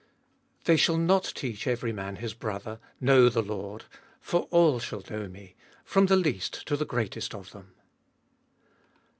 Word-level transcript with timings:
They 0.63 0.77
shall 0.77 0.97
not 0.97 1.31
teach 1.35 1.67
every 1.67 1.93
man 1.93 2.15
his 2.15 2.33
brother, 2.33 2.79
Know 2.99 3.29
the 3.29 3.43
Lord: 3.43 3.83
for 4.19 4.47
all 4.49 4.79
shall 4.79 5.03
know 5.11 5.27
Me, 5.27 5.53
from 5.85 6.07
the 6.07 6.15
least 6.17 6.65
to 6.65 6.75
the 6.75 6.85
greatest 6.89 7.35
of 7.35 7.51
them. 7.51 7.75